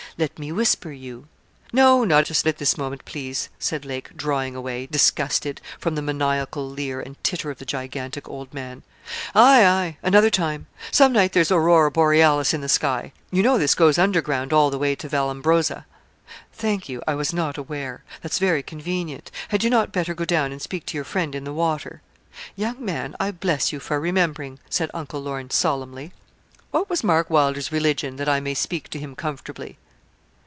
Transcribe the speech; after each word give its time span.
Let 0.17 0.37
me 0.37 0.51
whisper 0.51 0.91
you.' 0.91 1.27
'No, 1.73 2.03
not 2.03 2.25
just 2.25 2.45
at 2.45 2.57
this 2.59 2.77
moment, 2.77 3.05
please,' 3.05 3.47
said 3.57 3.85
Lake, 3.85 4.09
drawing 4.15 4.55
away, 4.57 4.85
disgusted, 4.87 5.61
from 5.79 5.95
the 5.95 6.01
maniacal 6.01 6.69
leer 6.69 6.99
and 7.01 7.15
titter 7.23 7.49
of 7.49 7.57
the 7.59 7.65
gigantic 7.65 8.27
old 8.29 8.53
man. 8.53 8.83
'Aye, 9.33 9.65
aye 9.65 9.97
another 10.03 10.29
time 10.29 10.67
some 10.91 11.11
night 11.13 11.31
there's 11.33 11.49
aurora 11.49 11.89
borealis 11.91 12.53
in 12.53 12.59
the 12.61 12.67
sky. 12.69 13.13
You 13.31 13.41
know 13.41 13.57
this 13.57 13.73
goes 13.73 13.97
under 13.97 14.21
ground 14.21 14.51
all 14.53 14.69
the 14.69 14.77
way 14.77 14.95
to 14.95 15.07
Vallambrosa?' 15.09 15.85
'Thank 16.55 16.87
you; 16.89 17.01
I 17.07 17.15
was 17.15 17.31
not 17.33 17.57
aware: 17.57 18.03
that's 18.21 18.37
very 18.37 18.61
convenient. 18.61 19.31
Had 19.47 19.63
you 19.63 19.69
not 19.71 19.93
better 19.93 20.13
go 20.13 20.25
down 20.25 20.51
and 20.51 20.61
speak 20.61 20.85
to 20.87 20.97
your 20.97 21.05
friend 21.05 21.33
in 21.33 21.45
the 21.45 21.53
water?' 21.53 22.01
'Young 22.57 22.83
man, 22.83 23.15
I 23.19 23.31
bless 23.31 23.71
you 23.71 23.79
for 23.79 23.97
remembering,' 23.99 24.59
said 24.69 24.91
Uncle 24.93 25.21
Lorne, 25.21 25.49
solemnly. 25.51 26.11
'What 26.71 26.89
was 26.91 27.01
Mark 27.03 27.29
Wylder's 27.29 27.71
religion, 27.71 28.17
that 28.17 28.27
I 28.29 28.39
may 28.41 28.53
speak 28.53 28.89
to 28.89 28.99
him 28.99 29.15
comfortably?' 29.15 29.77